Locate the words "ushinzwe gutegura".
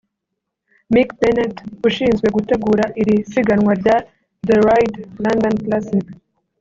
1.87-2.85